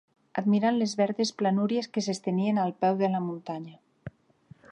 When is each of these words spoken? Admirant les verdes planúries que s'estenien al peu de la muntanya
Admirant 0.41 0.79
les 0.79 0.95
verdes 1.01 1.31
planúries 1.41 1.91
que 1.97 2.03
s'estenien 2.07 2.61
al 2.63 2.75
peu 2.85 2.99
de 3.05 3.13
la 3.17 3.23
muntanya 3.29 4.13